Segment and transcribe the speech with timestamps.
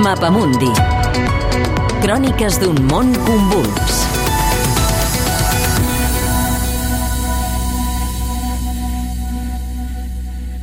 [0.00, 0.70] Mapamundi.
[2.00, 3.98] Cròniques d'un món convuls.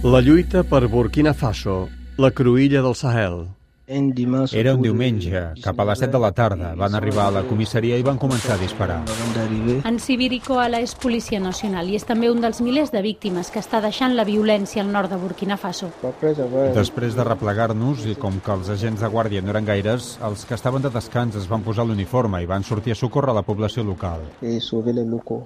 [0.08, 1.78] La lluita per Burkina Faso,
[2.18, 3.57] la cruïlla del Sahel.
[3.88, 6.74] Era un diumenge, cap a les 7 de la tarda.
[6.76, 8.98] Van arribar a la comissaria i van començar a disparar.
[9.88, 13.62] En Sibirico Ala és policia nacional i és també un dels milers de víctimes que
[13.64, 15.88] està deixant la violència al nord de Burkina Faso.
[16.76, 20.60] Després de replegar-nos, i com que els agents de guàrdia no eren gaires, els que
[20.60, 24.20] estaven de descans es van posar l'uniforme i van sortir a socórrer la població local.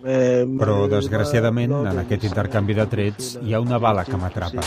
[0.01, 4.65] Però, desgraciadament, en aquest intercanvi de trets, hi ha una bala que m'atrapa.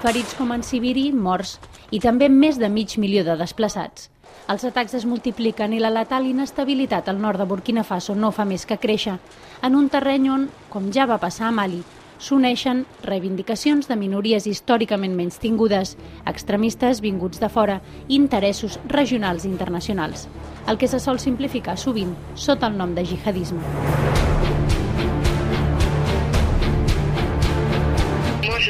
[0.00, 1.58] Ferits com en Sibiri, morts,
[1.90, 4.10] i també més de mig milió de desplaçats.
[4.50, 8.44] Els atacs es multipliquen i la letal inestabilitat al nord de Burkina Faso no fa
[8.44, 9.18] més que créixer,
[9.62, 11.82] en un terreny on, com ja va passar a Mali,
[12.20, 19.50] s'uneixen reivindicacions de minories històricament menys tingudes, extremistes vinguts de fora i interessos regionals i
[19.52, 20.28] internacionals,
[20.68, 24.39] el que se sol simplificar sovint sota el nom de jihadisme.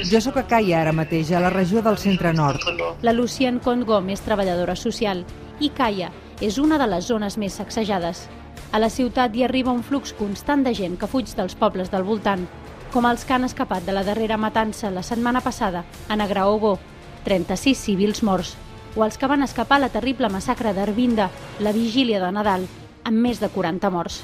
[0.09, 2.63] Jo sóc a Caia ara mateix, a la regió del centre-nord.
[3.05, 5.25] La Lucienne Condgom és treballadora social
[5.61, 6.09] i Caia
[6.41, 8.25] és una de les zones més sacsejades.
[8.73, 12.07] A la ciutat hi arriba un flux constant de gent que fuig dels pobles del
[12.07, 12.47] voltant,
[12.95, 16.79] com els que han escapat de la darrera matança la setmana passada a Negraogo,
[17.25, 18.57] 36 civils morts,
[18.97, 21.29] o els que van escapar a la terrible massacre d'Arvinda,
[21.61, 22.67] la vigília de Nadal,
[23.05, 24.23] amb més de 40 morts.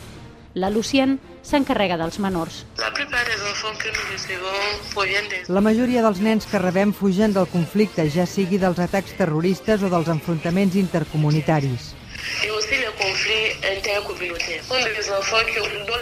[0.56, 2.64] La Lucienne s'encarrega dels menors.
[2.80, 2.88] La
[5.64, 10.10] majoria dels nens que rebem fugen del conflicte, ja sigui dels atacs terroristes o dels
[10.12, 11.94] enfrontaments intercomunitaris.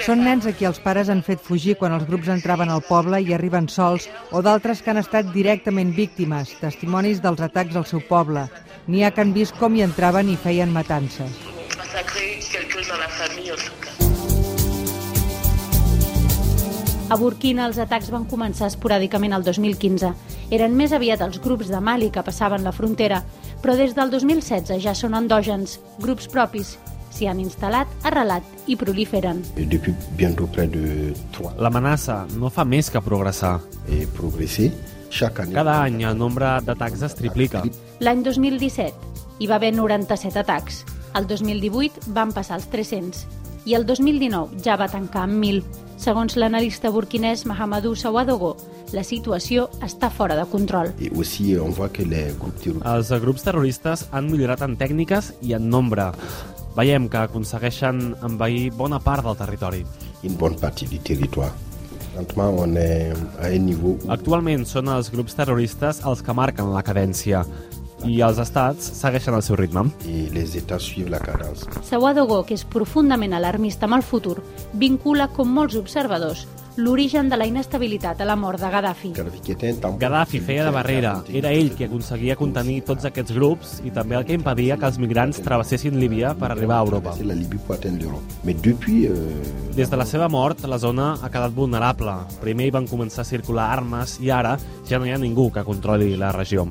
[0.05, 3.20] Són nens a qui els pares han fet fugir quan els grups entraven al poble
[3.22, 8.02] i arriben sols, o d'altres que han estat directament víctimes, testimonis dels atacs al seu
[8.08, 8.46] poble.
[8.86, 11.33] N'hi ha que han vist com hi entraven i feien matances.
[17.13, 20.09] A Burkina els atacs van començar esporàdicament el 2015.
[20.57, 23.20] Eren més aviat els grups de Mali que passaven la frontera,
[23.61, 26.79] però des del 2016 ja són endògens, grups propis,
[27.13, 29.45] s'hi han instal·lat, arrelat i proliferen.
[31.61, 33.59] L'amenaça no fa més que progressar.
[35.53, 37.67] Cada any el nombre d'atacs es triplica.
[38.01, 40.85] L'any 2017 hi va haver 97 atacs.
[41.15, 43.27] El 2018 van passar els 300
[43.69, 45.83] i el 2019 ja va tancar amb 1.000.
[45.96, 48.55] Segons l'analista burkinès Mahamadou Sawadogo,
[48.92, 50.90] la situació està fora de control.
[52.94, 56.10] Els grups terroristes han millorat en tècniques i en nombre.
[56.74, 59.84] Veiem que aconsegueixen envair bona part del territori.
[64.14, 67.44] Actualment són els grups terroristes els que marquen la cadència
[68.07, 69.87] i els estats segueixen el seu ritme.
[71.89, 74.39] Sawadogo, que és profundament alarmista amb el futur,
[74.81, 79.12] vincula, com molts observadors, l'origen de la inestabilitat a la mort de Gaddafi.
[79.98, 81.14] Gaddafi feia de barrera.
[81.33, 84.98] Era ell qui aconseguia contenir tots aquests grups i també el que impedia que els
[84.98, 87.14] migrants travessessin Líbia per arribar a Europa.
[89.74, 92.18] Des de la seva mort, la zona ha quedat vulnerable.
[92.42, 94.58] Primer hi van començar a circular armes i ara
[94.89, 96.68] ja no hi ha ningú que controli la regió.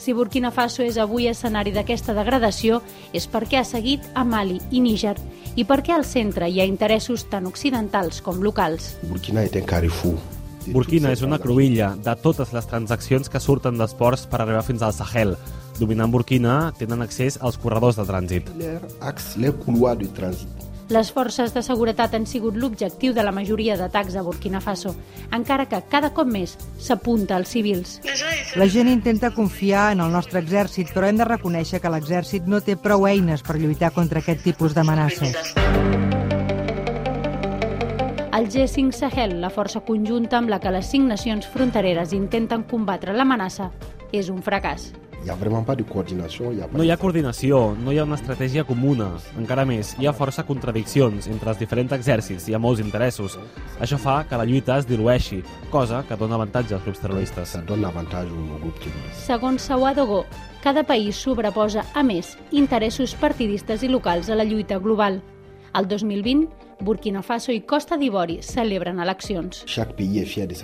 [0.00, 2.78] Si Burkina Faso és avui escenari d'aquesta degradació
[3.12, 5.12] és perquè ha seguit a Mali i Níger
[5.60, 8.94] i perquè al centre hi ha interessos tant occidentals com locals.
[9.10, 10.16] Burkina és un carrefour.
[10.72, 14.80] Burkina és una cruïlla de totes les transaccions que surten dels ports per arribar fins
[14.80, 15.36] al Sahel.
[15.76, 18.48] Dominant Burkina tenen accés als corredors de trànsit.
[20.90, 24.96] Les forces de seguretat han sigut l'objectiu de la majoria d'atacs a Burkina Faso,
[25.30, 28.00] encara que cada cop més s'apunta als civils.
[28.58, 32.58] La gent intenta confiar en el nostre exèrcit, però hem de reconèixer que l'exèrcit no
[32.58, 35.54] té prou eines per lluitar contra aquest tipus d'amenaces.
[38.34, 43.14] El G5 Sahel, la força conjunta amb la que les cinc nacions frontereres intenten combatre
[43.14, 43.70] l'amenaça,
[44.10, 44.90] és un fracàs.
[46.72, 49.10] No hi ha coordinació, no hi ha una estratègia comuna.
[49.38, 53.36] Encara més, hi ha força contradiccions entre els diferents exèrcits, hi ha molts interessos.
[53.84, 57.52] Això fa que la lluita es dilueixi, cosa que dona avantatge als grups terroristes.
[59.26, 60.24] Segons Sawadogo,
[60.64, 65.20] cada país sobreposa, a més, interessos partidistes i locals a la lluita global.
[65.76, 66.48] El 2020,
[66.80, 69.64] Burkina Faso i Costa d'Ivori celebren eleccions.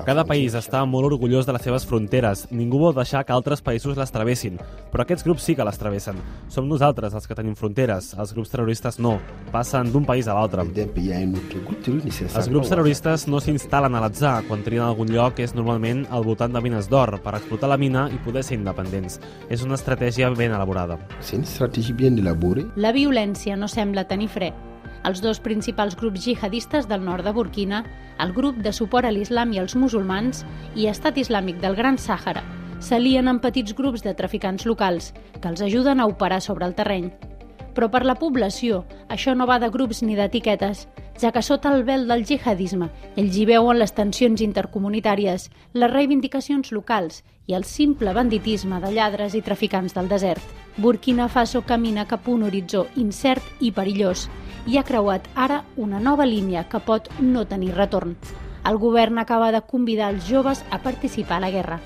[0.06, 2.46] Cada país està molt orgullós de les seves fronteres.
[2.50, 4.56] Ningú vol deixar que altres països les travessin,
[4.92, 6.16] però aquests grups sí que les travessen.
[6.48, 9.18] Som nosaltres els que tenim fronteres, els grups terroristes no.
[9.52, 10.64] Passen d'un país a l'altre.
[12.26, 14.38] Els grups terroristes no s'instal·len a l'atzar.
[14.48, 18.08] Quan trien algun lloc és normalment al voltant de mines d'or per explotar la mina
[18.08, 19.20] i poder ser independents.
[19.52, 20.96] És una estratègia ben elaborada.
[22.76, 24.54] La violència no sembla tenir fre
[25.06, 27.84] els dos principals grups jihadistes del nord de Burkina,
[28.18, 30.42] el grup de suport a l'islam i els musulmans
[30.74, 32.42] i Estat Islàmic del Gran Sàhara,
[32.80, 37.12] s'alien en petits grups de traficants locals que els ajuden a operar sobre el terreny.
[37.76, 40.86] Però per la població això no va de grups ni d'etiquetes,
[41.20, 46.72] ja que sota el vel del jihadisme ells hi veuen les tensions intercomunitàries, les reivindicacions
[46.72, 50.42] locals i el simple banditisme de lladres i traficants del desert.
[50.76, 54.26] Burkina Faso camina cap a un horitzó incert i perillós
[54.66, 58.16] i ha creuat ara una nova línia que pot no tenir retorn.
[58.66, 61.80] El govern acaba de convidar els joves a participar a la guerra.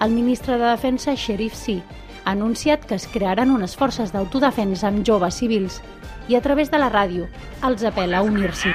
[0.00, 1.80] El ministre de Defensa, Sherif Si,
[2.24, 5.80] ha anunciat que es crearan unes forces d'autodefensa amb joves civils
[6.28, 7.28] i a través de la ràdio
[7.62, 8.74] els apela a unir-s'hi.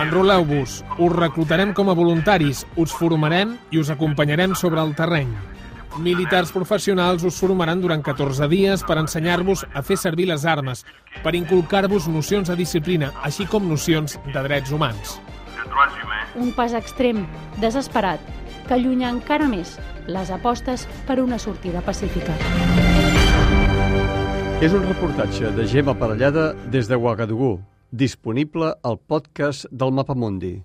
[0.00, 5.53] Enroleu-vos, us reclutarem com a voluntaris, us formarem i us acompanyarem sobre el terreny.
[5.98, 10.82] Militars professionals us formaran durant 14 dies per ensenyar-vos a fer servir les armes,
[11.22, 15.20] per inculcar-vos nocions de disciplina, així com nocions de drets humans.
[16.34, 17.22] Un pas extrem,
[17.62, 18.18] desesperat,
[18.66, 19.76] que allunya encara més
[20.10, 22.34] les apostes per una sortida pacífica.
[24.64, 27.60] És un reportatge de Gemma Parellada des de Ouagadougou,
[27.92, 30.56] disponible al podcast del Mapamundi.